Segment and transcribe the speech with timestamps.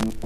[0.00, 0.16] Klockan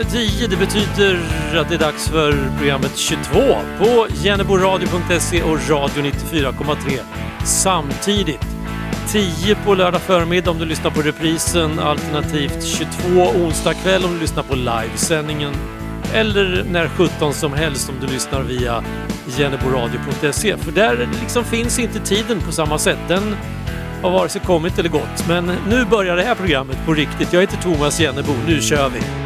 [0.00, 1.20] är 10, det betyder
[1.56, 3.40] att det är dags för programmet 22
[3.78, 6.98] på jenneboradio.se och Radio 94,3
[7.44, 8.46] samtidigt.
[9.08, 14.20] 10 på lördag förmiddag om du lyssnar på reprisen, alternativt 22 onsdag kväll om du
[14.20, 15.54] lyssnar på livesändningen
[16.14, 18.84] eller när 17 som helst om du lyssnar via
[19.38, 20.56] jenneboradio.se.
[20.56, 22.98] För där liksom finns inte tiden på samma sätt.
[23.08, 23.36] Den
[24.02, 25.28] har vare sig kommit eller gått.
[25.28, 27.32] Men nu börjar det här programmet på riktigt.
[27.32, 29.23] Jag heter Thomas Jennebo, nu kör vi!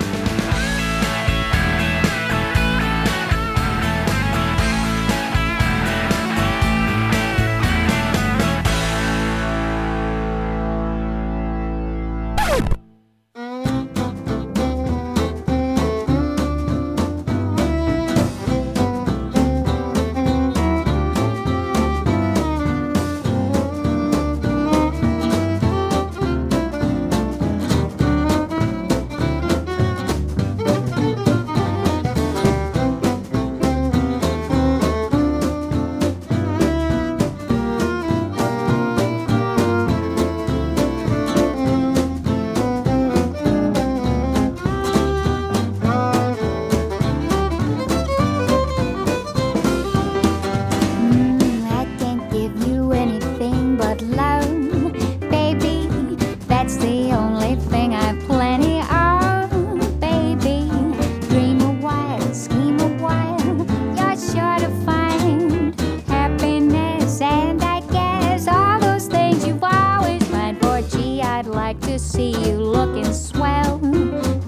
[72.19, 73.79] see you looking swell.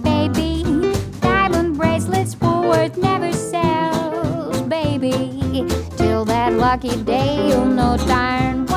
[0.03, 0.65] Baby,
[1.21, 5.15] diamond bracelets worth never sells, baby.
[5.97, 8.70] Till that lucky day, you'll know darn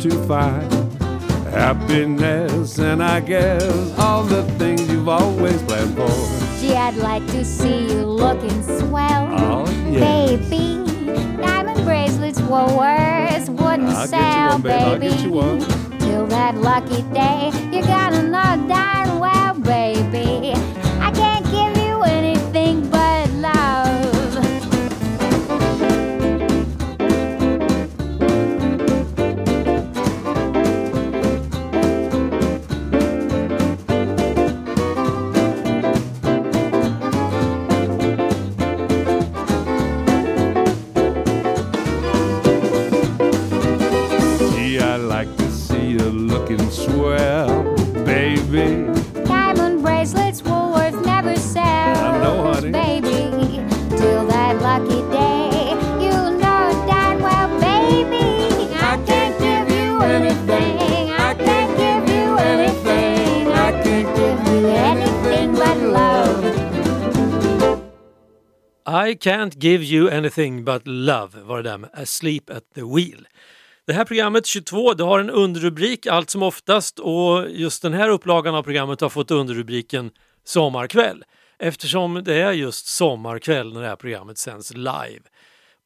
[0.00, 0.72] to find
[1.50, 6.08] happiness and I guess all the things you've always planned for.
[6.60, 9.28] Gee, I'd like to see you looking swell.
[9.30, 10.00] Oh, yeah.
[10.00, 10.84] Baby,
[11.40, 15.08] diamond bracelets were worth wouldn't I'll sell, one, baby.
[15.98, 18.85] Till that lucky day, you gotta know darn
[69.06, 73.26] I can't give you anything but love var det där med Asleep at the wheel.
[73.86, 78.08] Det här programmet 22 det har en underrubrik allt som oftast och just den här
[78.08, 80.10] upplagan av programmet har fått underrubriken
[80.44, 81.24] Sommarkväll
[81.58, 85.22] eftersom det är just sommarkväll när det här programmet sänds live.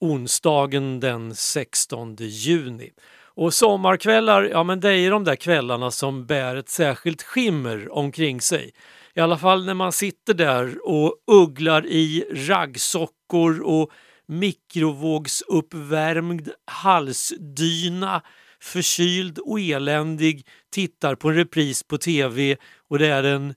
[0.00, 2.90] Onsdagen den 16 juni.
[3.24, 8.40] Och sommarkvällar, ja men det är de där kvällarna som bär ett särskilt skimmer omkring
[8.40, 8.72] sig.
[9.14, 13.90] I alla fall när man sitter där och ugglar i raggsockor och
[14.26, 18.22] mikrovågsuppvärmd halsdyna,
[18.60, 22.56] förkyld och eländig, tittar på en repris på tv
[22.88, 23.54] och det är den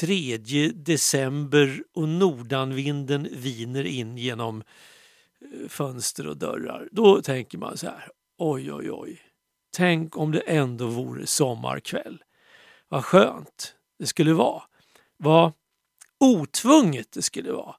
[0.00, 0.40] 3 eh,
[0.74, 6.88] december och nordanvinden viner in genom eh, fönster och dörrar.
[6.92, 9.20] Då tänker man så här, oj oj oj.
[9.76, 12.22] Tänk om det ändå vore sommarkväll.
[12.88, 14.62] Vad skönt det skulle vara.
[15.16, 15.52] Vad
[16.20, 17.76] otvunget det skulle vara.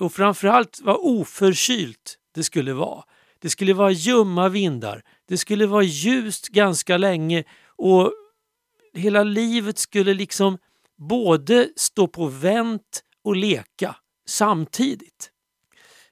[0.00, 3.04] Och framförallt vad oförkylt det skulle vara.
[3.38, 5.02] Det skulle vara ljumma vindar.
[5.28, 8.12] Det skulle vara ljust ganska länge och
[8.94, 10.58] hela livet skulle liksom
[10.96, 13.96] både stå på vänt och leka
[14.26, 15.30] samtidigt.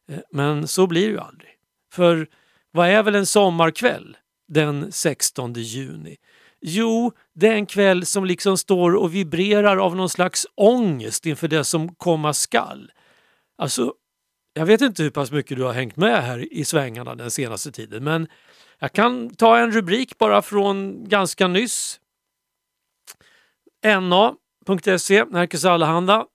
[0.08, 1.50] Eh, men så blir det ju aldrig.
[1.92, 2.28] För
[2.70, 4.16] vad är väl en sommarkväll
[4.48, 6.16] den 16 juni?
[6.60, 11.48] Jo, det är en kväll som liksom står och vibrerar av någon slags ångest inför
[11.48, 12.90] det som komma skall.
[13.58, 13.94] Alltså,
[14.54, 17.72] jag vet inte hur pass mycket du har hängt med här i svängarna den senaste
[17.72, 18.28] tiden men
[18.78, 22.00] jag kan ta en rubrik bara från ganska nyss.
[23.84, 26.26] NA.se, Nerikes Allehanda.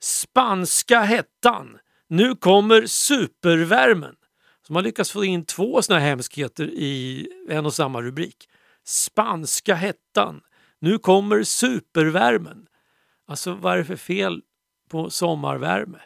[0.00, 1.78] Spanska hettan.
[2.08, 4.14] Nu kommer supervärmen.
[4.66, 8.48] Så man lyckas få in två såna hemskheter i en och samma rubrik.
[8.88, 10.40] Spanska hettan.
[10.78, 12.66] Nu kommer supervärmen.
[13.26, 14.42] Alltså vad är det för fel
[14.90, 15.98] på sommarvärme?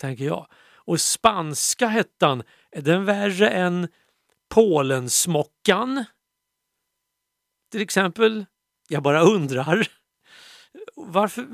[0.00, 0.46] Tänker jag.
[0.74, 3.88] Och spanska hettan, är den värre än
[4.48, 6.04] Polensmockan?
[7.70, 8.46] Till exempel,
[8.88, 9.88] jag bara undrar.
[10.96, 11.46] Varför,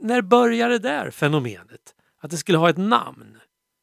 [0.00, 1.94] när började det där fenomenet?
[2.20, 3.38] Att det skulle ha ett namn?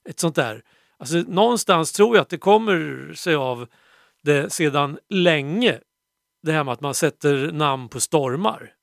[0.09, 0.63] Ett sånt där.
[0.97, 3.67] Alltså, någonstans tror jag att det kommer sig av
[4.21, 5.79] det sedan länge.
[6.43, 8.73] Det här med att man sätter namn på stormar.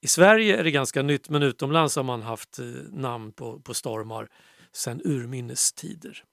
[0.00, 3.74] I Sverige är det ganska nytt men utomlands har man haft eh, namn på, på
[3.74, 4.28] stormar
[4.72, 6.24] sedan urminnes tider.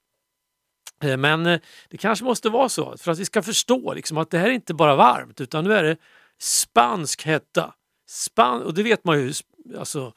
[1.04, 1.60] Eh, men eh,
[1.90, 4.52] det kanske måste vara så för att vi ska förstå liksom, att det här är
[4.52, 5.98] inte bara varmt utan nu är det
[6.40, 7.74] spansk hetta.
[8.08, 9.34] Span och det vet man ju,
[9.78, 10.14] alltså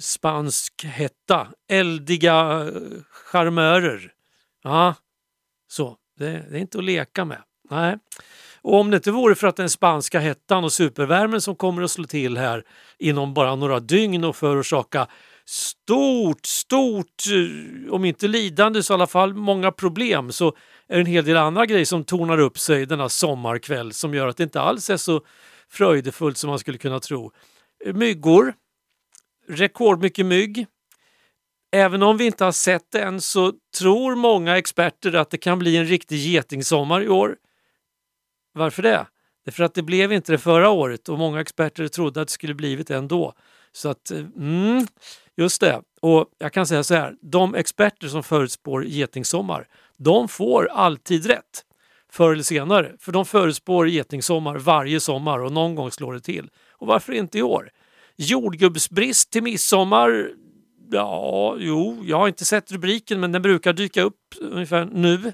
[0.00, 2.70] spansk hetta, eldiga
[3.10, 4.12] charmörer.
[4.62, 4.94] Ja,
[5.68, 5.96] så.
[6.16, 7.42] Det, det är inte att leka med.
[7.70, 7.96] Nej.
[8.62, 11.90] Och om det inte vore för att den spanska hettan och supervärmen som kommer att
[11.90, 12.64] slå till här
[12.98, 15.06] inom bara några dygn och förorsaka
[15.44, 20.48] stort, stort, eh, om inte lidande så i alla fall många problem så
[20.88, 24.28] är det en hel del andra grejer som tornar upp sig denna sommarkväll som gör
[24.28, 25.20] att det inte alls är så
[25.68, 27.32] fröjdefullt som man skulle kunna tro.
[27.84, 28.54] Eh, myggor,
[29.48, 30.66] rekordmycket mygg.
[31.72, 35.58] Även om vi inte har sett det än så tror många experter att det kan
[35.58, 37.36] bli en riktig getingsommar i år.
[38.52, 39.06] Varför det?
[39.44, 42.28] Det är för att det blev inte det förra året och många experter trodde att
[42.28, 43.34] det skulle blivit det ändå.
[43.72, 44.86] Så att, eh, mm,
[45.36, 45.82] just det.
[46.00, 51.64] Och jag kan säga så här, de experter som förutspår getingsommar, de får alltid rätt.
[52.12, 52.92] Förr eller senare.
[52.98, 56.50] För de förutspår getingsommar varje sommar och någon gång slår det till.
[56.72, 57.70] Och varför inte i år?
[58.16, 60.30] Jordgubbsbrist till midsommar?
[60.90, 65.32] Ja, jo, jag har inte sett rubriken men den brukar dyka upp ungefär nu.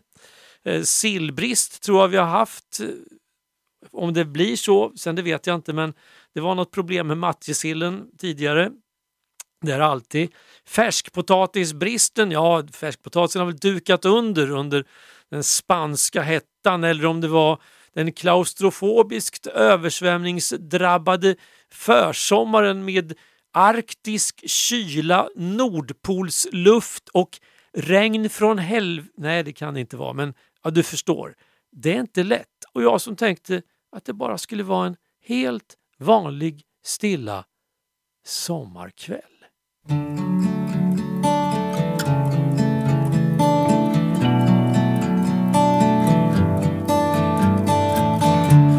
[0.66, 2.80] Eh, sillbrist tror jag vi har haft.
[3.90, 5.94] Om det blir så, sen det vet jag inte men
[6.34, 8.70] det var något problem med matjessillen tidigare.
[9.60, 10.30] Det är alltid.
[10.68, 14.84] Färskpotatisbristen, ja färskpotatisen har väl dukat under under
[15.30, 17.62] den spanska hettan eller om det var
[17.94, 21.36] den klaustrofobiskt översvämningsdrabbade
[21.72, 23.14] försommaren med
[23.52, 27.40] arktisk kyla, nordpolsluft och
[27.72, 29.06] regn från helv...
[29.16, 30.34] Nej, det kan det inte vara, men
[30.66, 31.34] ja, du förstår.
[31.72, 32.64] Det är inte lätt.
[32.72, 37.44] Och jag som tänkte att det bara skulle vara en helt vanlig, stilla
[38.24, 39.20] sommarkväll.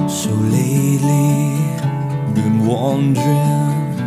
[0.10, 1.58] So lately,
[2.36, 3.98] been wondering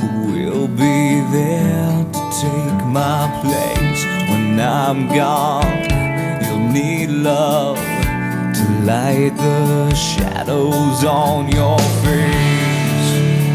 [0.00, 5.85] who will be there to take my place when I'm gone.
[6.76, 13.12] Need love to light the shadows on your face.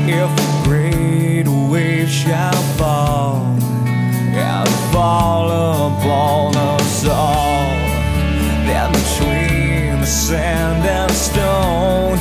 [0.09, 3.45] If a great wave shall fall
[4.33, 7.69] and fall upon us all,
[8.65, 12.17] then between the sand and stone,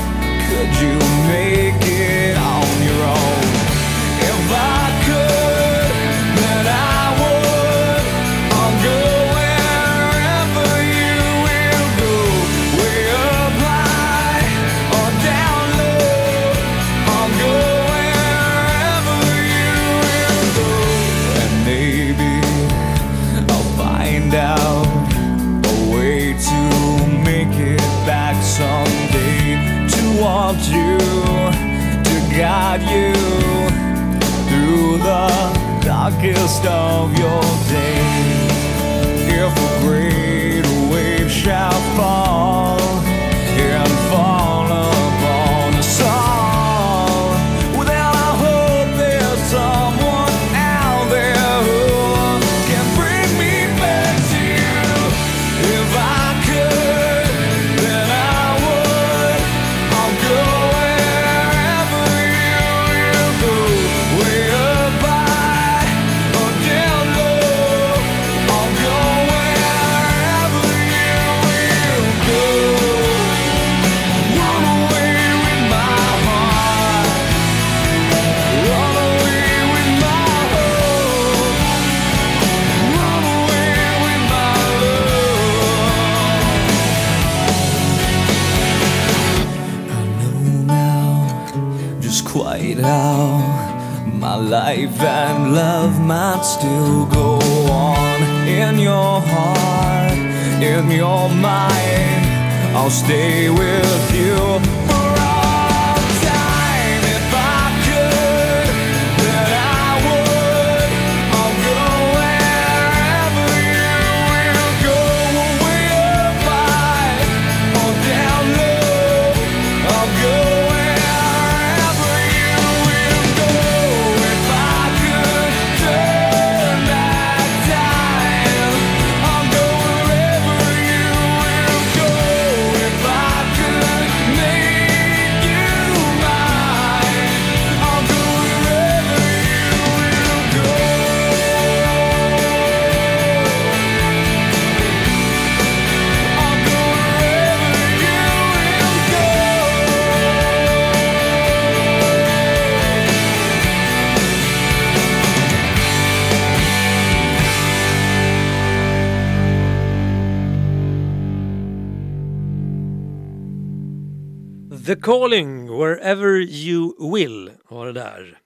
[165.03, 168.39] Calling, Wherever You Will var det där.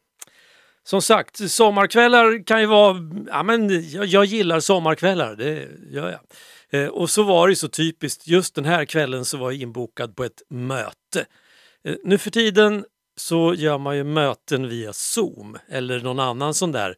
[0.87, 2.97] Som sagt, sommarkvällar kan ju vara...
[3.27, 6.21] Ja, men jag, jag gillar sommarkvällar, det gör jag.
[6.83, 10.17] Eh, och så var det så typiskt, just den här kvällen så var jag inbokad
[10.17, 11.27] på ett möte.
[11.85, 12.85] Eh, nu för tiden
[13.17, 16.97] så gör man ju möten via Zoom eller någon annan sån där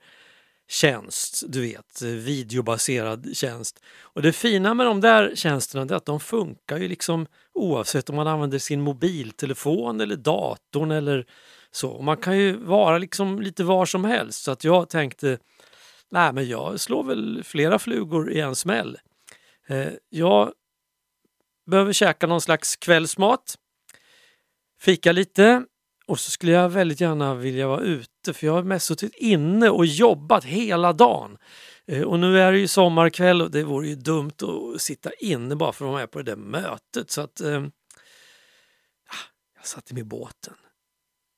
[0.69, 3.81] tjänst, du vet, videobaserad tjänst.
[4.01, 8.17] Och det fina med de där tjänsterna är att de funkar ju liksom oavsett om
[8.17, 11.27] man använder sin mobiltelefon eller datorn eller
[11.71, 12.03] så.
[12.03, 15.39] Man kan ju vara liksom lite var som helst så att jag tänkte,
[16.11, 18.99] nej men jag slår väl flera flugor i en smäll.
[19.67, 20.53] Eh, jag
[21.67, 23.59] behöver käka någon slags kvällsmat,
[24.81, 25.65] fika lite
[26.07, 29.69] och så skulle jag väldigt gärna vilja vara ute för jag har mest suttit inne
[29.69, 31.39] och jobbat hela dagen.
[31.87, 35.57] Eh, och nu är det ju sommarkväll och det vore ju dumt att sitta inne
[35.57, 37.11] bara för att vara med på det där mötet.
[37.11, 37.67] Så att eh,
[39.57, 40.55] jag satte mig i båten.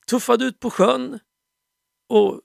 [0.06, 1.18] Tuffade ut på sjön
[2.08, 2.40] och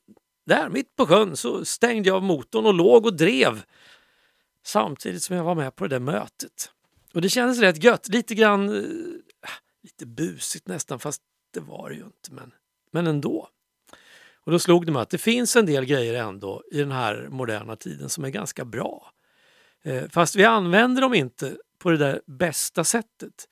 [0.46, 3.64] där mitt på sjön så stängde jag av motorn och låg och drev
[4.66, 6.72] samtidigt som jag var med på det där mötet.
[7.14, 8.84] Och det kändes rätt gött, lite grann eh,
[9.84, 11.22] lite busigt nästan fast
[11.54, 12.54] det var det ju inte men,
[12.92, 13.50] men ändå.
[14.46, 17.28] Och då slog det mig att det finns en del grejer ändå i den här
[17.30, 19.12] moderna tiden som är ganska bra.
[19.84, 23.48] Eh, fast vi använder dem inte på det där bästa sättet.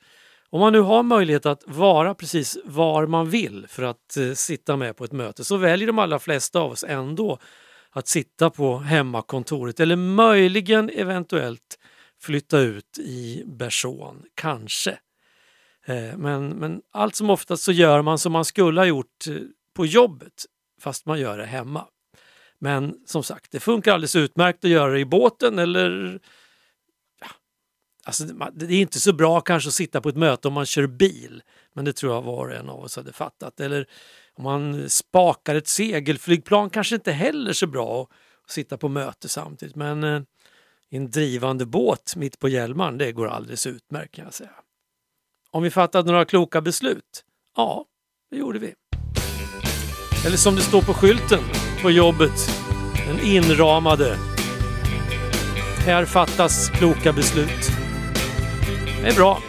[0.49, 4.77] Om man nu har möjlighet att vara precis var man vill för att eh, sitta
[4.77, 7.39] med på ett möte så väljer de allra flesta av oss ändå
[7.89, 11.77] att sitta på hemmakontoret eller möjligen eventuellt
[12.21, 14.91] flytta ut i Bersån, kanske.
[15.85, 19.35] Eh, Men, men allt som oftast så gör man som man skulle ha gjort eh,
[19.75, 20.45] på jobbet
[20.81, 21.87] fast man gör det hemma.
[22.59, 26.19] Men som sagt, det funkar alldeles utmärkt att göra det i båten eller
[27.21, 27.27] ja,
[28.03, 28.23] alltså
[28.53, 31.43] det är inte så bra kanske att sitta på ett möte om man kör bil.
[31.73, 33.59] Men det tror jag var och en av oss hade fattat.
[33.59, 33.87] Eller
[34.33, 38.07] om man spakar ett segelflygplan kanske inte heller så bra
[38.43, 39.75] att sitta på möte samtidigt.
[39.75, 40.21] Men eh,
[40.89, 44.55] i en drivande båt mitt på Hjälmaren, det går alldeles utmärkt kan jag säga.
[45.51, 47.25] Om vi fattat några kloka beslut?
[47.55, 47.85] Ja,
[48.29, 48.73] det gjorde vi.
[50.25, 51.39] Eller som det står på skylten
[51.81, 52.51] på jobbet,
[53.07, 54.17] den inramade.
[55.85, 57.71] Här fattas kloka beslut.
[59.01, 59.41] Det är bra.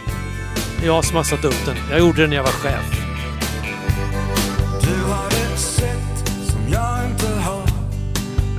[0.77, 1.77] Det är jag som har satt upp den.
[1.91, 3.03] Jag gjorde den när jag var chef.
[4.81, 7.67] Du har ett sätt som jag inte har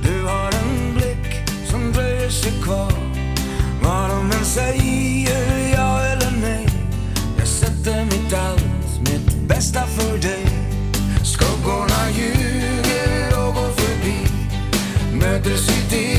[0.02, 2.92] Du har en blick som dröjer sig kvar
[3.82, 6.68] Vad de än säger, ja eller nej
[7.38, 10.53] Jag sätter mitt allt, mitt bästa för dig
[15.44, 16.13] decidir.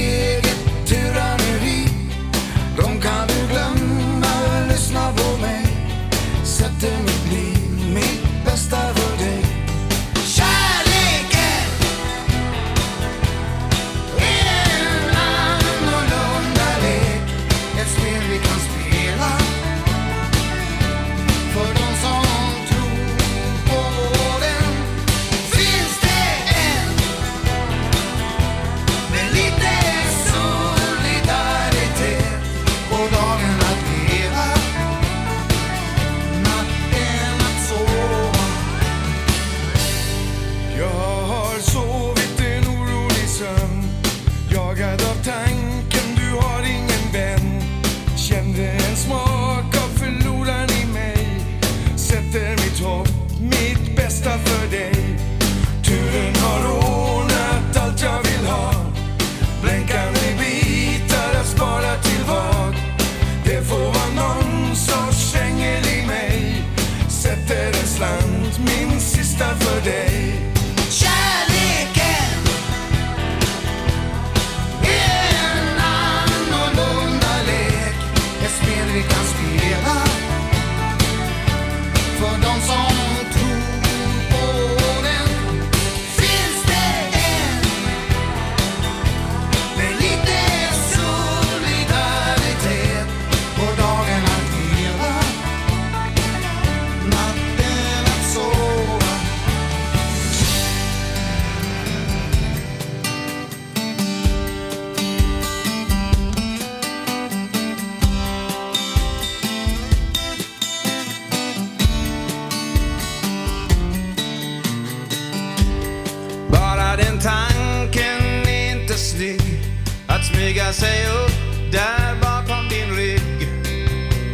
[117.25, 119.60] tanken är inte snygg
[120.08, 123.50] att smyga sig upp där bakom din rygg.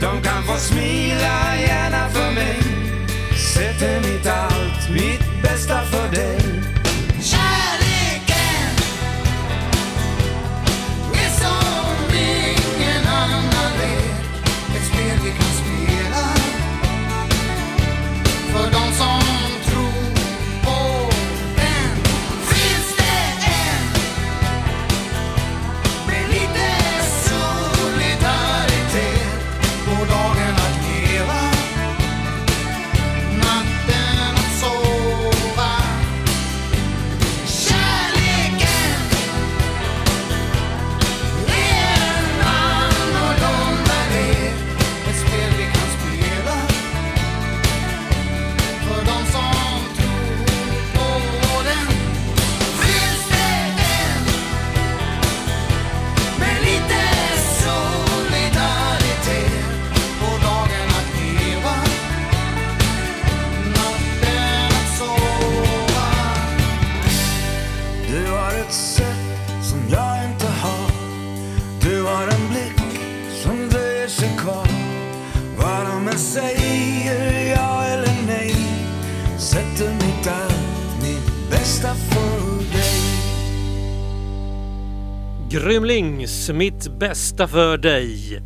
[0.01, 2.60] De kan få smila gärna för mig.
[3.54, 6.51] Sätter mitt allt, mitt bästa för dig.
[85.52, 88.42] Grymlings, mitt bästa för dig.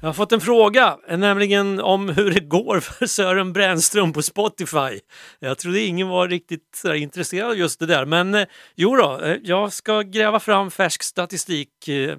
[0.00, 5.00] Jag har fått en fråga, nämligen om hur det går för Sören Brännström på Spotify.
[5.38, 9.36] Jag trodde ingen var riktigt intresserad av just det där, men eh, jo då, eh,
[9.42, 12.16] jag ska gräva fram färsk statistik eh,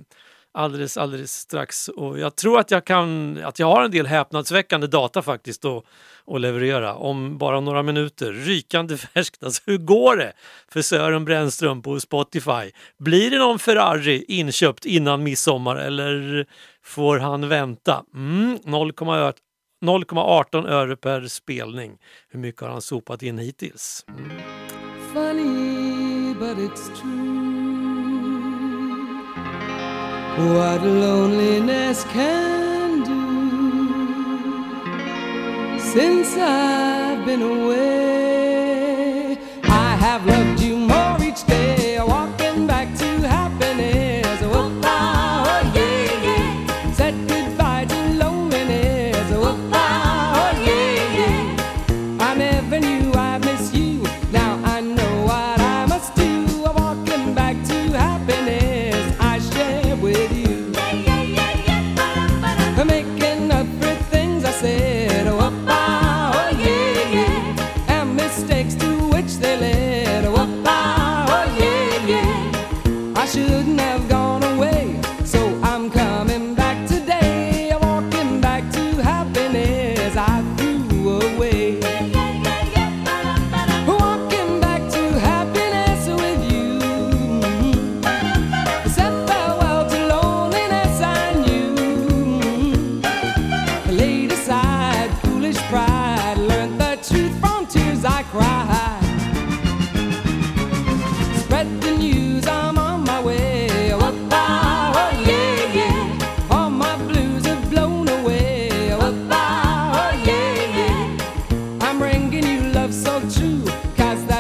[0.54, 4.88] alldeles, alldeles strax och jag tror att jag kan, att jag har en del häpnadsväckande
[4.88, 5.84] data faktiskt att,
[6.28, 8.32] att leverera om bara några minuter.
[8.32, 10.34] Rykande färskt, alltså hur går det
[10.72, 12.72] för Sören Brännström på Spotify?
[12.98, 16.46] Blir det någon Ferrari inköpt innan midsommar eller
[16.84, 18.04] får han vänta?
[18.14, 21.98] Mm, 0,18 öre per spelning.
[22.30, 24.06] Hur mycket har han sopat in hittills?
[24.08, 24.32] Mm.
[25.14, 26.34] Funny,
[30.40, 33.20] What loneliness can do
[35.78, 39.38] since I've been away.
[39.64, 41.79] I have loved you more each day,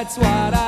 [0.10, 0.59] that's what I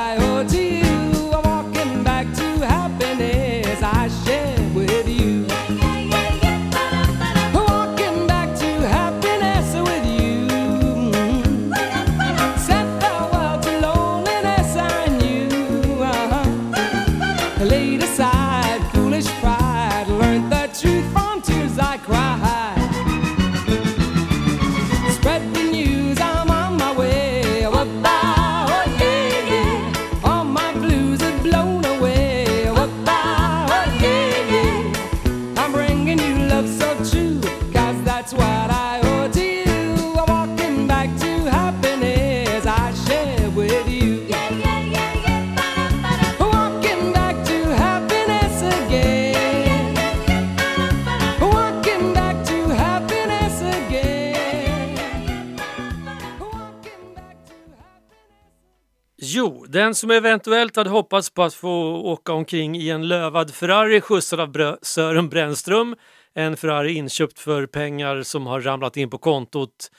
[59.92, 64.40] den som eventuellt hade hoppats på att få åka omkring i en lövad Ferrari skjutsad
[64.40, 65.96] av Brö- Sören Brännström,
[66.34, 69.90] en Ferrari inköpt för pengar som har ramlat in på kontot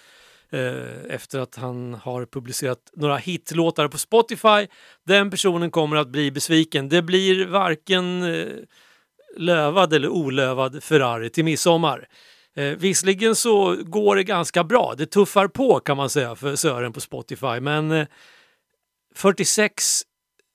[0.52, 4.68] eh, efter att han har publicerat några hitlåtar på Spotify.
[5.06, 6.90] Den personen kommer att bli besviken.
[6.90, 8.48] Det blir varken eh,
[9.38, 12.08] lövad eller olövad Ferrari till midsommar.
[12.56, 16.94] Eh, visserligen så går det ganska bra, det tuffar på kan man säga för Sören
[16.94, 18.08] på Spotify men eh,
[19.16, 20.02] 46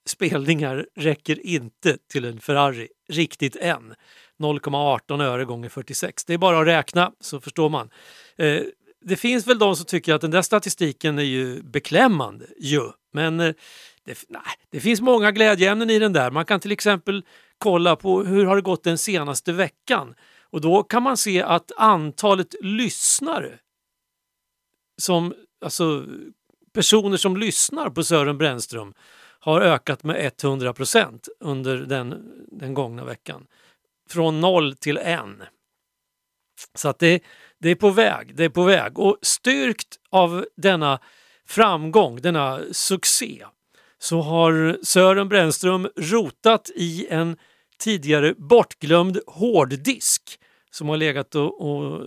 [0.09, 3.95] spelningar räcker inte till en Ferrari riktigt än.
[4.39, 6.25] 0,18 öre gånger 46.
[6.25, 7.91] Det är bara att räkna så förstår man.
[8.37, 8.63] Eh,
[9.01, 12.83] det finns väl de som tycker att den där statistiken är ju beklämmande ju.
[13.13, 13.55] Men eh,
[14.05, 16.31] det, nej, det finns många glädjeämnen i den där.
[16.31, 17.25] Man kan till exempel
[17.59, 20.15] kolla på hur har det gått den senaste veckan
[20.51, 23.59] och då kan man se att antalet lyssnare
[25.03, 26.07] som alltså
[26.73, 28.95] personer som lyssnar på Sören Brännström
[29.41, 33.47] har ökat med 100 procent under den, den gångna veckan.
[34.11, 35.43] Från noll till en.
[36.75, 37.23] Så att det,
[37.59, 38.99] det är på väg, det är på väg.
[38.99, 41.01] Och styrkt av denna
[41.47, 43.45] framgång, denna succé,
[43.99, 47.37] så har Sören Brännström rotat i en
[47.79, 52.07] tidigare bortglömd hårddisk som har legat och, och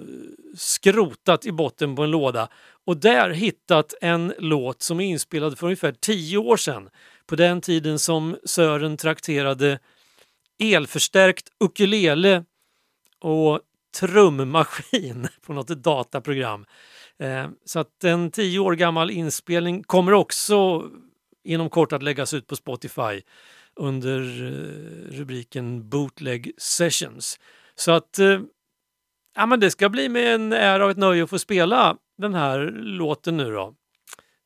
[0.55, 2.49] skrotat i botten på en låda
[2.85, 6.89] och där hittat en låt som är inspelad för ungefär tio år sedan.
[7.25, 9.79] På den tiden som Sören trakterade
[10.59, 12.43] elförstärkt ukulele
[13.19, 13.59] och
[13.99, 16.65] trummaskin på något dataprogram.
[17.19, 20.89] Eh, så att en tio år gammal inspelning kommer också
[21.43, 23.21] inom kort att läggas ut på Spotify
[23.75, 27.39] under eh, rubriken Bootleg Sessions.
[27.81, 28.39] Så att eh,
[29.35, 32.33] ja, men det ska bli med en ära och ett nöje att få spela den
[32.33, 33.73] här låten nu då.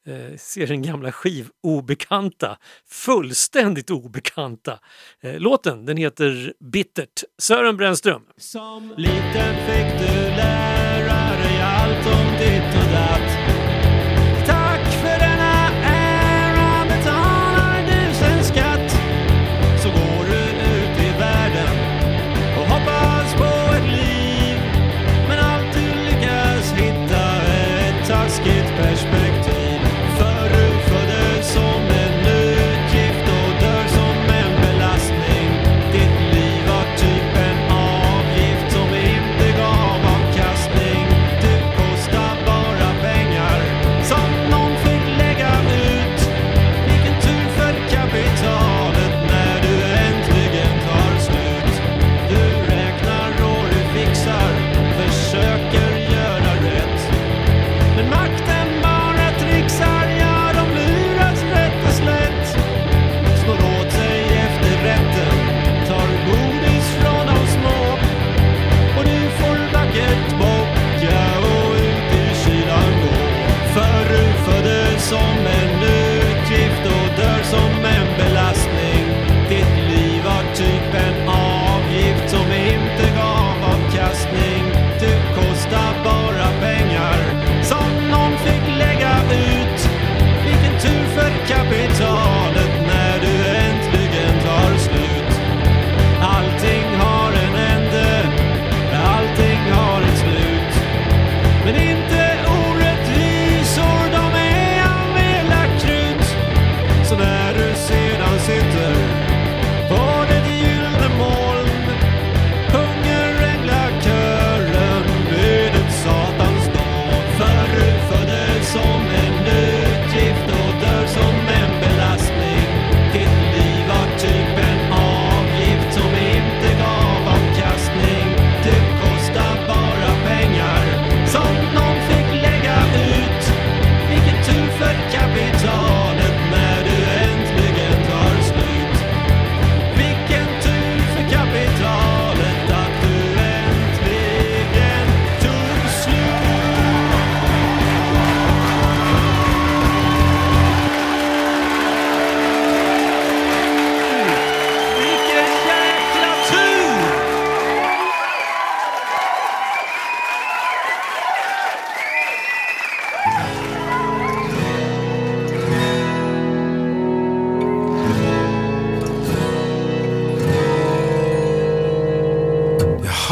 [0.07, 4.79] Eh, ser den gamla skivobekanta, fullständigt obekanta
[5.21, 5.85] eh, låten.
[5.85, 7.23] Den heter Bittert.
[7.37, 8.21] Sören Brännström.
[8.37, 10.84] Som liten fick du lära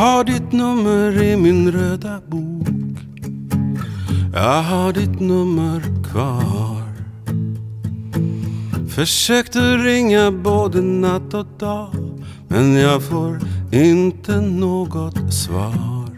[0.04, 2.68] har ditt nummer i min röda bok?
[4.34, 6.84] Jag har ditt nummer kvar.
[8.90, 11.96] Försökte ringa både natt och dag
[12.48, 13.40] Men jag får
[13.72, 16.10] inte något svar.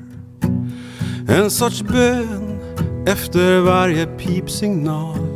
[1.28, 2.60] En sorts bön
[3.08, 5.28] efter varje pipsignal.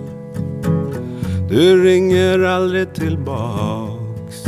[1.50, 4.44] Du ringer aldrig tillbaks.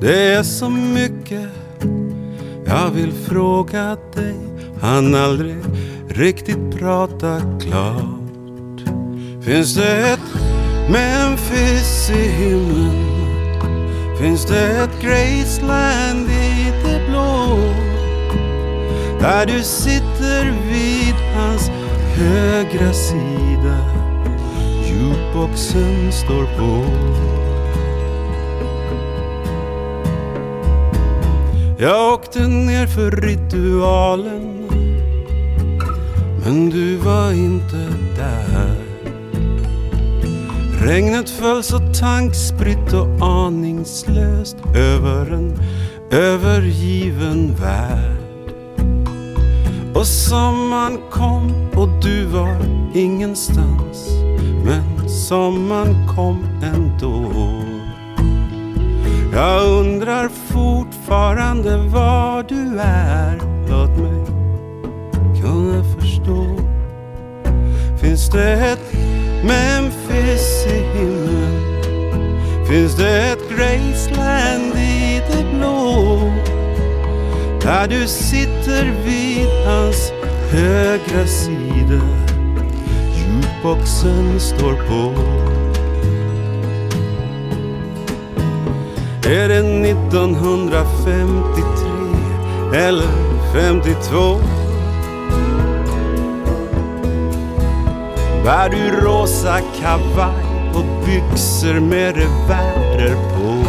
[0.00, 1.59] Det är så mycket
[2.70, 4.36] jag vill fråga dig,
[4.80, 5.56] han aldrig
[6.08, 8.80] riktigt prata klart.
[9.44, 10.20] Finns det ett
[10.90, 13.10] Memphis i himlen?
[14.20, 17.58] Finns det ett Graceland i det blå?
[19.20, 21.70] Där du sitter vid hans
[22.16, 23.78] högra sida.
[24.86, 26.84] Jukeboxen står på.
[31.82, 34.68] Jag åkte ner för ritualen
[36.44, 38.76] Men du var inte där.
[40.82, 45.58] Regnet föll så tankspritt och aningslöst över en
[46.10, 48.52] övergiven värld.
[49.94, 52.56] Och sommaren kom och du var
[52.94, 54.08] ingenstans
[54.64, 57.30] Men sommaren kom ändå.
[59.32, 60.79] Jag undrar fortfarande
[61.10, 64.24] var du är Låt mig
[65.42, 66.46] kunna förstå
[68.00, 68.92] Finns det ett
[69.44, 71.60] Memphis i himlen?
[72.68, 76.18] Finns det ett Graceland i det blå?
[77.62, 80.12] Där du sitter vid hans
[80.50, 82.00] högra sida
[83.16, 85.14] Jukeboxen står på
[89.30, 93.08] Är det 1953 eller
[93.52, 94.36] 52?
[98.44, 103.64] Bär du rosa kavaj och byxor med revärer på?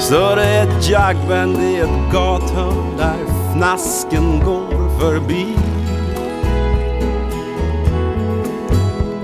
[0.00, 3.16] Står det ett jagband i ett gathörn där
[3.52, 5.56] fnasken går förbi?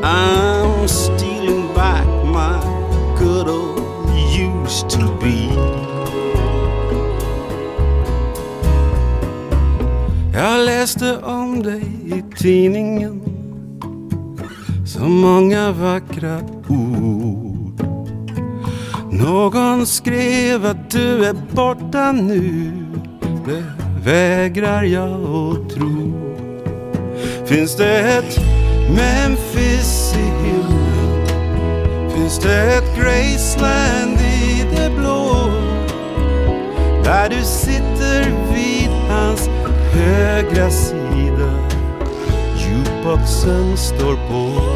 [0.03, 0.39] I'm
[4.69, 5.49] used to be.
[10.33, 13.23] Jag läste om dig i tidningen
[14.87, 17.83] Så många vackra ord
[19.11, 22.73] Någon skrev att du är borta nu
[23.47, 23.65] Det
[24.05, 26.13] vägrar jag att tro
[27.47, 28.39] Finns det ett
[28.89, 31.27] Memphis i himlen?
[32.15, 34.18] Finns det ett Graceland
[34.97, 35.51] blå?
[37.05, 38.25] Där du sitter
[38.55, 39.49] vid hans
[39.93, 41.69] högra sida
[42.57, 44.68] Jukeboxen står på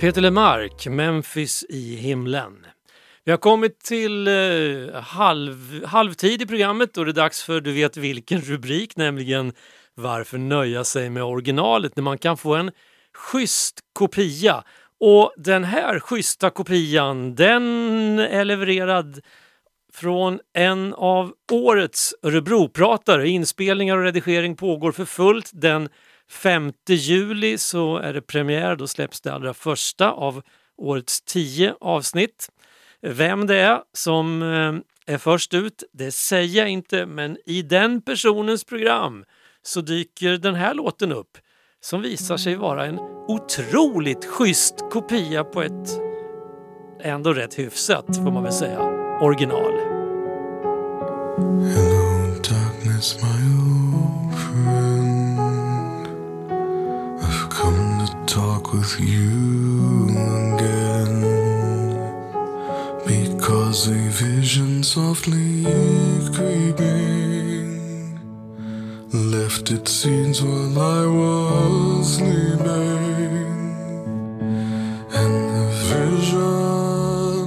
[0.00, 2.66] Peter Lemark, Memphis i himlen.
[3.24, 7.72] Vi har kommit till eh, halv, halvtid i programmet och det är dags för du
[7.72, 9.52] vet vilken rubrik, nämligen
[9.94, 12.70] Varför nöja sig med originalet när man kan få en
[13.14, 14.64] schysst kopia?
[15.00, 17.62] Och den här schyssta kopian den
[18.18, 19.20] är levererad
[19.94, 23.28] från en av årets Örebropratare.
[23.28, 25.50] Inspelningar och redigering pågår för fullt.
[25.52, 25.88] Den
[26.30, 30.42] 5 juli så är det premiär, då släpps det allra första av
[30.76, 32.48] årets tio avsnitt.
[33.02, 38.02] Vem det är som eh, är först ut, det säger jag inte, men i den
[38.02, 39.24] personens program
[39.62, 41.38] så dyker den här låten upp
[41.80, 46.00] som visar sig vara en otroligt schysst kopia på ett
[47.02, 48.80] ändå rätt hyfsat, får man väl säga,
[49.20, 49.72] original.
[51.74, 53.22] Hello, darkness,
[58.72, 60.06] with you
[60.54, 61.20] again.
[63.06, 65.64] Because a vision softly
[66.34, 67.70] creeping
[69.12, 73.50] left its seeds while I was sleeping.
[75.20, 77.46] And the vision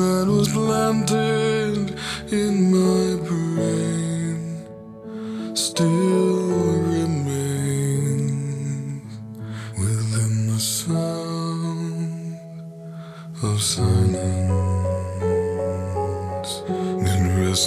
[0.00, 1.98] that was planted
[2.30, 4.36] in my brain
[5.56, 6.43] still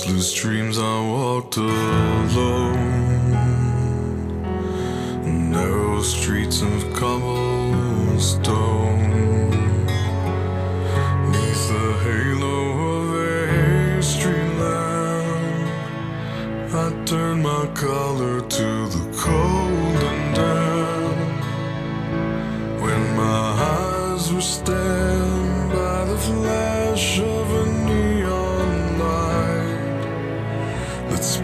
[0.07, 3.11] restless dreams I walked alone.
[5.51, 8.15] Narrow streets of cobblestone.
[11.31, 12.57] Neath the halo
[12.93, 15.69] of a street lamp,
[16.73, 21.43] I turned my collar to the cold and damp.
[22.81, 27.66] When my eyes were stained by the flash of a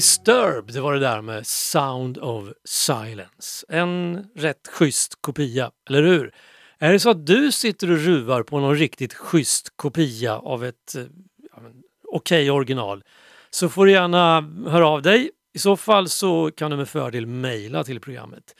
[0.00, 3.66] Disturbed var det där med Sound of Silence.
[3.68, 6.34] En rätt schysst kopia, eller hur?
[6.78, 10.94] Är det så att du sitter och ruvar på någon riktigt schysst kopia av ett
[10.94, 11.72] eh, ja, okej
[12.04, 13.04] okej original
[13.50, 14.40] så får du gärna
[14.70, 15.30] höra av dig.
[15.54, 18.56] I så fall så kan du med fördel mejla till programmet.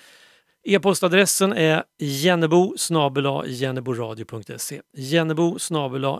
[0.64, 2.74] E-postadressen är jennebo
[3.46, 5.58] jenneboradio.se jennebo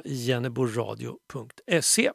[0.05, 2.11] jenneboradio.se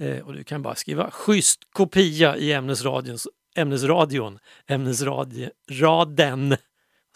[0.00, 3.18] Eh, och du kan bara skriva schysst kopia i ämnesradion,
[3.56, 6.56] ämnesradion, ämnesraden.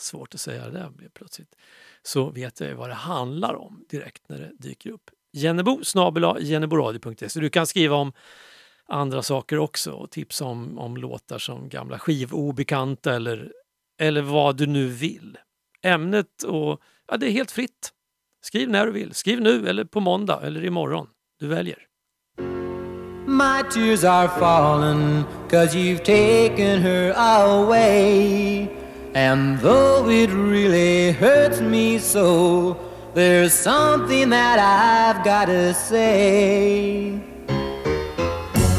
[0.01, 1.57] Svårt att säga det där plötsligt.
[2.03, 5.11] Så vet jag ju vad det handlar om direkt när det dyker upp.
[5.33, 7.41] Jennebo snabel jenneboradio.se.
[7.41, 8.13] Du kan skriva om
[8.87, 13.53] andra saker också och tipsa om, om låtar som gamla skivobekanta eller,
[13.99, 15.39] eller vad du nu vill.
[15.83, 17.93] Ämnet och ja, det är helt fritt.
[18.43, 19.15] Skriv när du vill.
[19.15, 21.09] Skriv nu eller på måndag eller imorgon.
[21.39, 21.79] Du väljer.
[23.35, 28.71] My tears are falling cause you've taken her away.
[29.13, 32.79] And though it really hurts me so,
[33.13, 37.21] there's something that I've gotta say.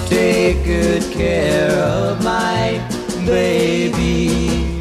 [0.07, 2.79] Take good care of my
[3.25, 4.79] baby.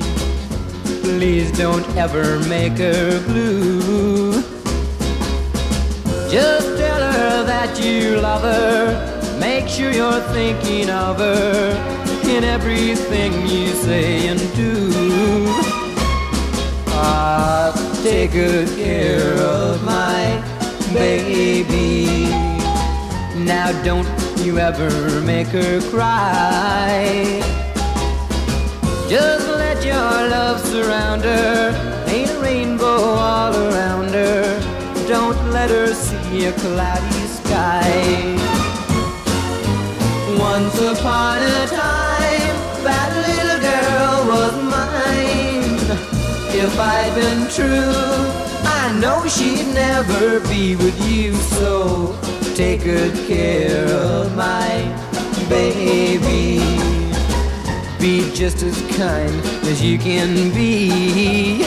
[1.03, 4.35] Please don't ever make her blue.
[6.31, 9.14] Just tell her that you love her.
[9.45, 11.77] Make sure you're thinking of her
[12.27, 15.45] in everything you say and do.
[16.89, 17.69] Ah,
[18.03, 20.43] take good care of my
[20.95, 22.25] baby.
[23.45, 27.43] Now don't you ever make her cry.
[29.11, 32.07] Just let your love surround her.
[32.07, 35.07] Paint a rainbow all around her.
[35.07, 38.54] Don't let her see a cloudy sky.
[40.39, 45.79] Once upon a time, that little girl was mine.
[46.57, 47.95] If I'd been true,
[48.65, 51.35] I know she'd never be with you.
[51.35, 52.19] So
[52.55, 54.83] take good care of my
[55.49, 56.59] baby.
[57.99, 59.35] Be just as kind
[59.67, 61.65] as you can be.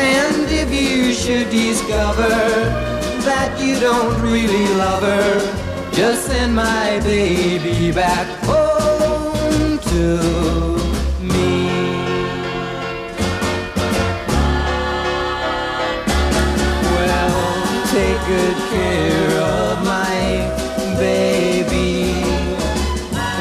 [0.00, 2.28] And if you should discover
[3.24, 5.67] that you don't really love her,
[5.98, 10.04] just send my baby back home to
[11.20, 11.66] me.
[16.94, 20.22] Well, take good care of my
[21.00, 22.14] baby.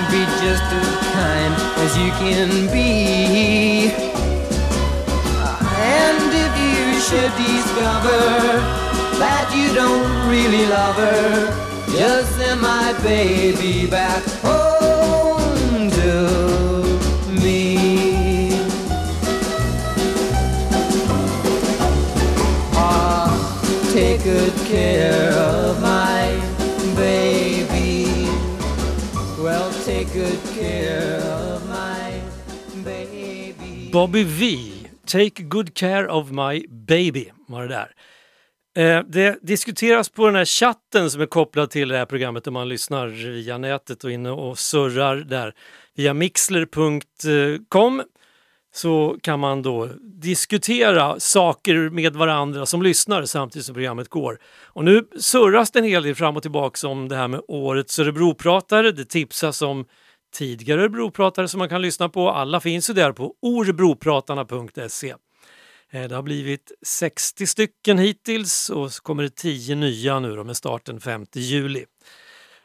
[0.10, 1.54] Be just as kind
[1.86, 3.92] as you can be.
[5.78, 8.24] And if you should discover
[9.22, 16.20] that you don't really love her, just send my baby back home to
[17.42, 18.60] me.
[22.74, 23.30] Ah,
[23.94, 26.40] take good care of my
[26.96, 28.30] baby.
[29.42, 32.22] Well, take good care of my
[32.84, 33.90] baby.
[33.92, 34.78] Bobby V,
[35.08, 37.92] Take good care of my baby, var det där.
[38.78, 42.54] Eh, Det diskuteras på den här chatten som är kopplad till det här programmet om
[42.54, 45.54] man lyssnar via nätet och inne och surrar där.
[45.96, 48.04] Via mixler.com
[48.74, 54.40] så kan man då diskutera saker med varandra som lyssnar samtidigt som programmet går.
[54.66, 58.00] Och nu surras det en hel del fram och tillbaka om det här med årets
[58.00, 58.92] Örebropratare.
[58.92, 59.86] Det tipsas om
[60.34, 62.30] tidigare Örebropratare som man kan lyssna på.
[62.30, 65.16] Alla finns ju där på orebropratarna.se.
[65.92, 70.44] Eh, det har blivit 60 stycken hittills och så kommer det 10 nya nu då
[70.44, 71.86] med starten 5 juli.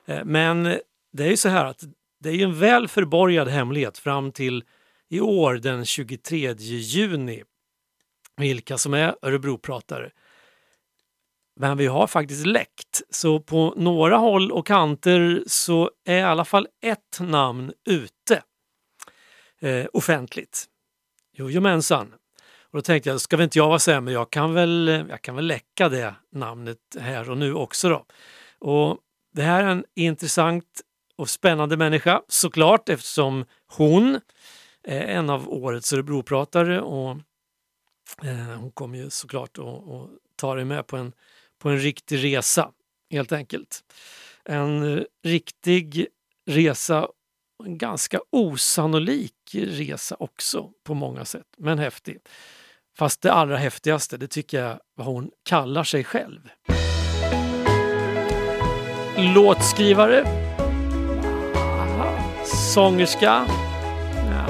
[0.07, 0.65] Eh, men
[1.13, 1.83] det är ju så här att
[2.21, 4.65] det är ju en väl förborgad hemlighet fram till
[5.09, 7.43] i år den 23 juni
[8.37, 10.11] vilka som är Örebropratare.
[11.57, 16.45] Men vi har faktiskt läckt, så på några håll och kanter så är i alla
[16.45, 18.43] fall ett namn ute
[19.61, 20.67] eh, offentligt.
[21.33, 22.15] Jojomensan.
[22.73, 25.37] Och då tänkte jag, ska väl inte jag vara sämre, jag kan väl, jag kan
[25.37, 28.07] väl läcka det namnet här och nu också då.
[28.59, 28.99] Och
[29.33, 30.81] det här är en intressant
[31.17, 34.21] och spännande människa såklart eftersom hon
[34.83, 37.11] är en av årets Örebropratare och
[38.23, 41.13] eh, hon kommer ju såklart att ta dig med på en,
[41.59, 42.71] på en riktig resa
[43.11, 43.85] helt enkelt.
[44.45, 46.07] En eh, riktig
[46.47, 47.09] resa,
[47.67, 52.19] en ganska osannolik resa också på många sätt, men häftig.
[52.99, 56.41] Fast det allra häftigaste, det tycker jag vad hon kallar sig själv.
[59.17, 60.25] Låtskrivare.
[61.55, 62.45] Aha.
[62.75, 63.47] Sångerska.
[64.31, 64.47] Ja.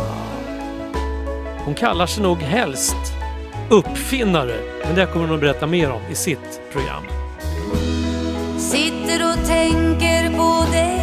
[1.64, 2.96] Hon kallar sig nog helst
[3.70, 7.02] uppfinnare, men det kommer hon att berätta mer om i sitt program.
[8.58, 11.01] Sitter och tänker på dig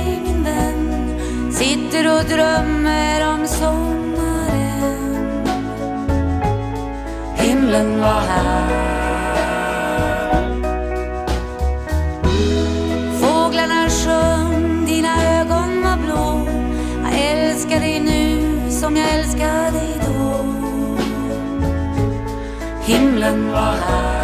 [1.59, 4.97] Sitter och drömmer om sommaren.
[7.35, 8.69] Himlen var här.
[13.21, 16.47] Fåglarna sjöng, dina ögon var blå.
[17.03, 20.45] Jag älskar dig nu som jag älskade dig då.
[22.81, 24.18] Himlen var här.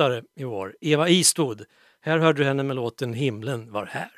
[0.00, 0.76] Örebropratare i år.
[0.80, 1.64] Eva Eastwood.
[2.00, 4.10] Här hörde du henne med låten Himlen var här.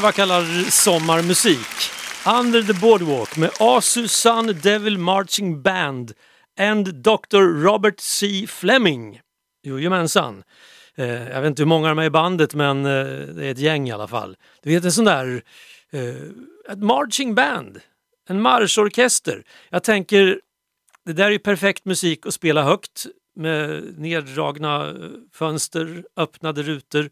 [0.00, 1.66] Eva vad kallar sommarmusik.
[2.40, 6.12] Under the Boardwalk med Asu Sun Devil Marching Band
[6.60, 7.62] and Dr.
[7.62, 8.46] Robert C.
[8.48, 9.20] Fleming.
[9.62, 10.42] Jojomensan.
[10.94, 13.58] Eh, jag vet inte hur många de är i bandet men eh, det är ett
[13.58, 14.36] gäng i alla fall.
[14.62, 15.42] Du vet en sån där
[15.92, 17.80] eh, ett marching band,
[18.28, 19.44] en marschorkester.
[19.70, 20.40] Jag tänker,
[21.04, 24.94] det där är ju perfekt musik att spela högt med neddragna eh,
[25.32, 27.10] fönster, öppnade rutor.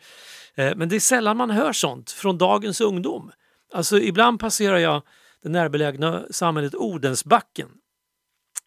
[0.59, 3.31] Eh, men det är sällan man hör sånt från dagens ungdom.
[3.73, 5.03] Alltså ibland passerar jag
[5.43, 7.69] det närbelägna samhället Odensbacken.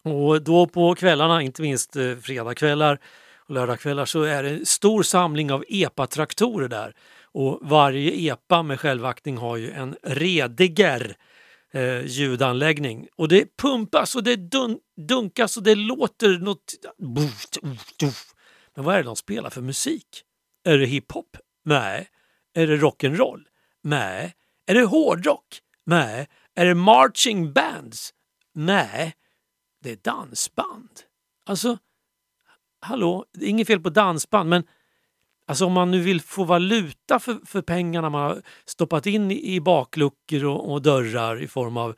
[0.04, 2.98] Och då på kvällarna, inte minst eh, fredagkvällar
[3.38, 6.94] och lördagkvällar, så är det en stor samling av EPA-traktorer där.
[7.32, 11.16] Och varje EPA med självaktning har ju en rediger
[11.72, 13.08] eh, ljudanläggning.
[13.16, 14.78] Och det pumpas och det dun
[15.08, 16.74] dunkas och det låter något...
[18.74, 20.06] Men vad är det de spelar för musik?
[20.64, 21.36] Är det hiphop?
[21.64, 22.08] Nej.
[22.54, 23.42] Är det rock'n'roll?
[23.82, 24.34] Nej.
[24.66, 25.60] Är det hårdrock?
[25.84, 26.28] Nej.
[26.54, 28.14] Är det marching bands?
[28.54, 29.14] Nej.
[29.82, 30.90] Det är dansband.
[31.46, 31.78] Alltså,
[32.80, 34.64] hallå, det är inget fel på dansband men
[35.46, 39.54] Alltså om man nu vill få valuta för, för pengarna man har stoppat in i,
[39.54, 41.96] i bakluckor och, och dörrar i form av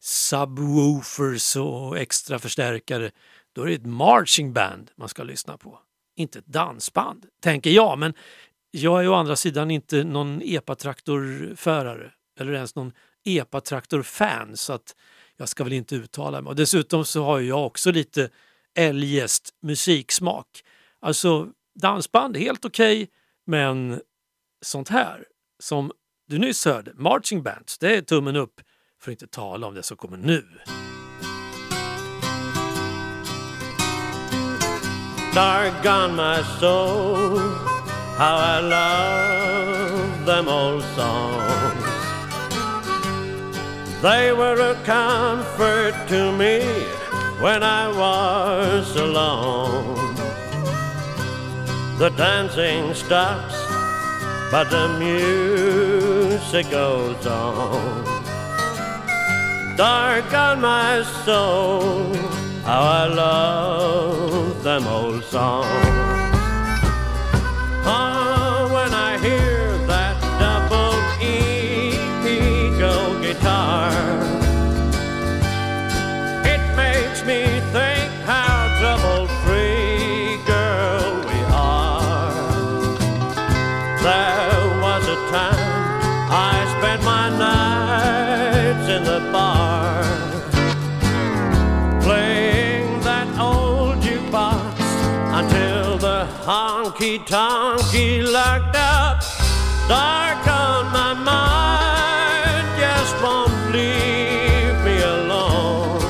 [0.00, 3.10] subwoofers och extra förstärkare,
[3.52, 5.78] då är det ett marching band man ska lyssna på.
[6.16, 7.98] Inte ett dansband, tänker jag.
[7.98, 8.14] Men
[8.76, 12.10] jag är å andra sidan inte någon epatraktorförare
[12.40, 12.92] eller ens någon
[13.24, 14.94] epatraktorfan så att
[15.36, 16.50] jag ska väl inte uttala mig.
[16.50, 18.30] Och dessutom så har jag också lite
[18.74, 20.46] eljest musiksmak.
[21.00, 23.08] Alltså dansband, helt okej,
[23.46, 24.00] men
[24.64, 25.24] sånt här
[25.58, 25.92] som
[26.28, 28.60] du nyss hörde, marching bands, det är tummen upp
[29.00, 30.44] för att inte tala om det som kommer nu.
[35.34, 37.40] Doggone my soul,
[38.16, 41.84] how I love them old songs.
[44.02, 46.60] They were a comfort to me
[47.40, 50.14] when I was alone.
[51.98, 53.66] The dancing stops
[54.50, 58.04] but the music goes on.
[59.76, 62.14] Dark on my soul,
[62.64, 66.15] how I love them old songs.
[97.18, 99.22] Honky tonky locked up.
[99.88, 106.00] Dark on my mind, just won't leave me alone.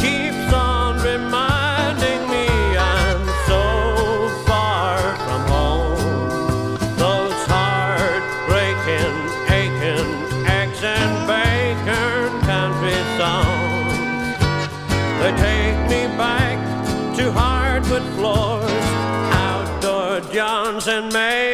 [0.00, 2.46] Keeps on reminding me
[2.76, 6.78] I'm so far from home.
[6.96, 9.16] Those heartbreaking,
[9.50, 13.94] aching, eggs and bacon country songs.
[15.20, 16.58] They take me back
[17.16, 18.73] to hardwood floors,
[20.74, 21.53] comes and may.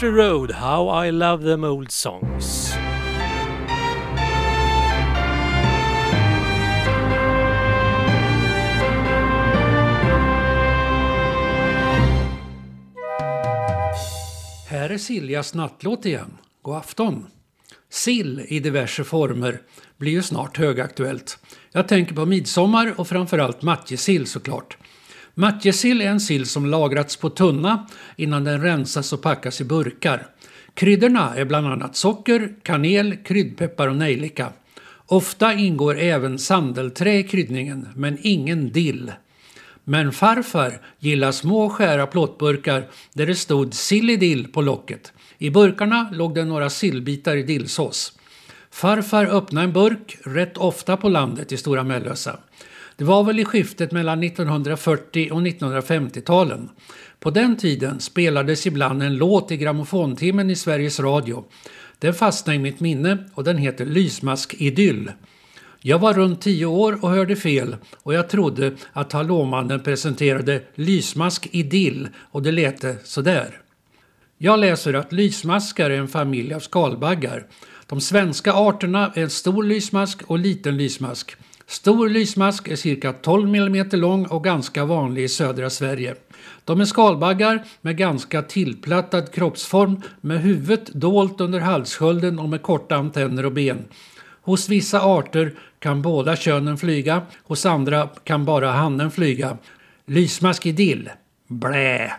[0.00, 2.72] Country Road, How I Love Them Old Songs.
[14.68, 16.38] Här är Siljas nattlåt igen.
[16.62, 17.26] God afton!
[17.90, 19.60] Sill i diverse former
[19.96, 21.38] blir ju snart högaktuellt.
[21.72, 24.76] Jag tänker på midsommar och framförallt matjessill såklart.
[25.34, 30.26] Matjessill är en sill som lagrats på tunna innan den rensas och packas i burkar.
[30.74, 34.52] Kryddorna är bland annat socker, kanel, kryddpeppar och nejlika.
[35.06, 39.12] Ofta ingår även sandelträ i kryddningen, men ingen dill.
[39.84, 45.12] Men farfar gillar små skära plåtburkar där det stod sillidill på locket.
[45.38, 48.12] I burkarna låg det några sillbitar i dillsås.
[48.70, 52.38] Farfar öppnade en burk rätt ofta på landet i Stora Mellösa.
[53.00, 56.68] Det var väl i skiftet mellan 1940 och 1950-talen.
[57.20, 61.44] På den tiden spelades ibland en låt i grammofontimmen i Sveriges Radio.
[61.98, 65.12] Den fastnade i mitt minne och den heter Lysmask-idyll.
[65.80, 71.48] Jag var runt tio år och hörde fel och jag trodde att Hallåmannen presenterade Lysmask
[71.50, 73.60] idyll och det lät sådär.
[74.38, 77.46] Jag läser att lysmaskar är en familj av skalbaggar.
[77.86, 81.36] De svenska arterna är en stor lysmask och liten lysmask.
[81.70, 86.14] Stor lysmask är cirka 12 mm lång och ganska vanlig i södra Sverige.
[86.64, 92.96] De är skalbaggar med ganska tillplattad kroppsform med huvudet dolt under halsskölden och med korta
[92.96, 93.84] antenner och ben.
[94.42, 99.58] Hos vissa arter kan båda könen flyga, hos andra kan bara hannen flyga.
[100.06, 101.10] Lysmaskidill.
[101.48, 102.12] Blä!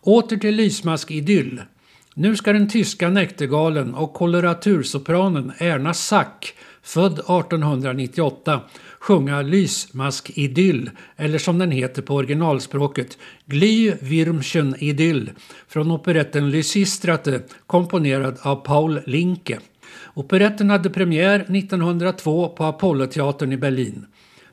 [0.00, 1.62] Åter till lysmaskidyll.
[2.14, 8.60] Nu ska den tyska näktergalen och koloratursopranen Erna Sack, född 1898,
[9.00, 15.30] sjunga Lysmaskidyll, eller som den heter på originalspråket, Glühwürmchen-idyll,
[15.68, 19.58] från operetten Lysistrate, komponerad av Paul Linke.
[20.14, 24.06] Operetten hade premiär 1902 på Apolloteatern i Berlin.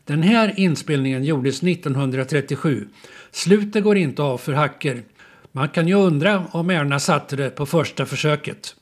[0.05, 2.87] Den här inspelningen gjordes 1937.
[3.31, 5.03] Slutet går inte av för hacker.
[5.51, 8.75] Man kan ju undra om Erna satte det på första försöket.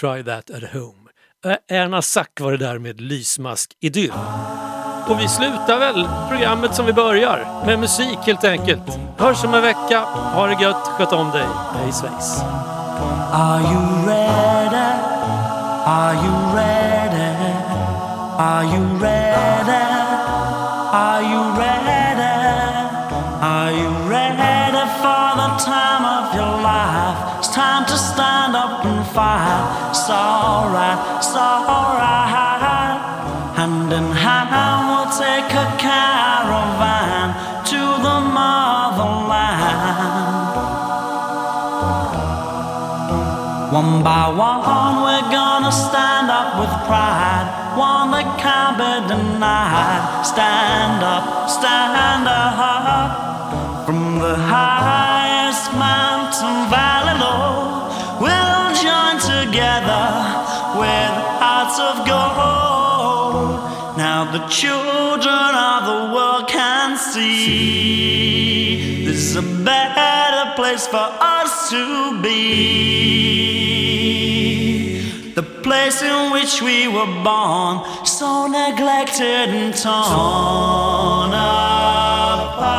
[0.00, 1.08] Try that at home.
[1.68, 4.12] Erna Sack var det där med Lysmask idyll.
[5.08, 8.82] Och vi slutar väl programmet som vi börjar, med musik helt enkelt.
[9.18, 10.00] Hörs om en vecka,
[10.34, 11.46] ha det gött, sköt om dig.
[11.72, 12.42] Hej svejs.
[13.32, 14.90] Are you ready?
[15.86, 16.88] Are you ready?
[18.38, 19.84] Are you ready?
[20.92, 21.78] Are you ready?
[23.40, 27.38] Are you ready for the time of your life?
[27.38, 29.87] It's time to stand up and fight.
[30.08, 32.96] It's alright, it's alright.
[33.60, 37.36] Hand in hand, we'll take a caravan
[37.68, 39.68] to the motherland.
[43.70, 47.76] One by one, we're gonna stand up with pride.
[47.76, 50.24] One that can't be denied.
[50.24, 53.84] Stand up, stand up.
[53.84, 56.70] From the highest mountain
[59.48, 60.06] together
[60.76, 63.64] with hearts of gold.
[63.96, 68.34] Now the children of the world can see
[69.04, 72.28] this is a better place for us to be.
[75.34, 82.78] The place in which we were born, so neglected and torn apart.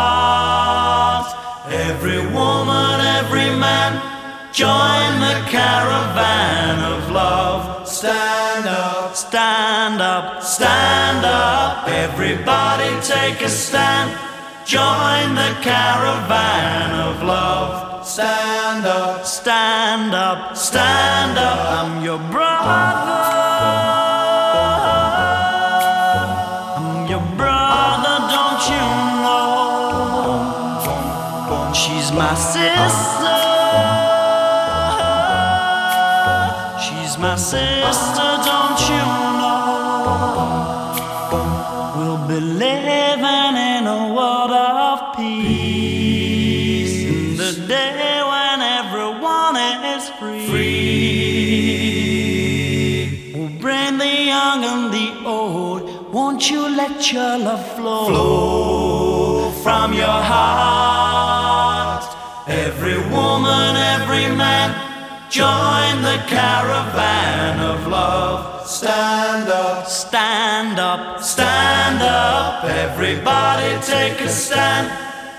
[1.72, 4.09] Every woman, every man,
[4.60, 7.88] join the caravan of love.
[7.88, 11.88] Stand up, stand up, stand up.
[11.88, 14.12] Everybody take a stand.
[14.66, 18.06] Join the caravan of love.
[18.06, 21.60] Stand up, stand up, stand up.
[21.80, 23.22] I'm your brother.
[26.76, 28.88] I'm your brother, don't you
[29.24, 30.44] know?
[31.74, 33.39] She's my sister.
[37.20, 39.04] My sister, don't you
[39.40, 39.60] know?
[41.98, 46.96] We'll be living in a world of peace.
[47.12, 49.58] In the day when everyone
[49.96, 50.48] is free.
[53.36, 56.14] We'll bring the young and the old.
[56.14, 60.79] Won't you let your love flow, flow from your heart?
[66.30, 68.68] Caravan of love.
[68.68, 72.64] Stand up, stand up, stand up.
[72.64, 74.88] Everybody take a stand.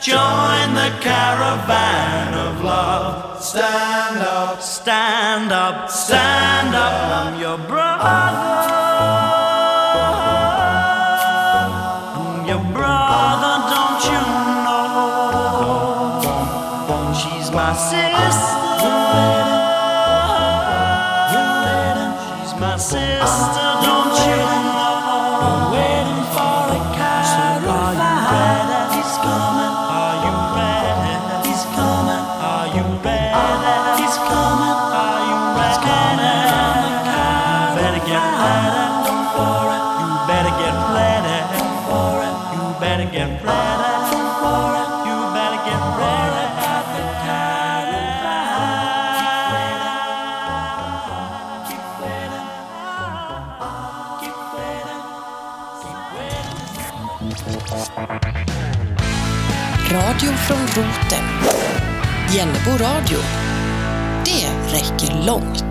[0.02, 3.40] Join the caravan of love.
[3.42, 6.94] Stand up, stand up, stand up.
[7.26, 8.69] I'm your brother.
[62.66, 62.78] Roten.
[62.78, 63.18] Radio.
[64.24, 65.69] Det räcker långt.